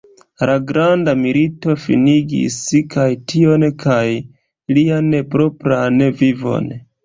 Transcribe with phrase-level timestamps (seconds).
[0.49, 2.57] La Granda Milito finigis
[2.97, 4.03] kaj tion kaj
[4.81, 6.71] lian propran vivon.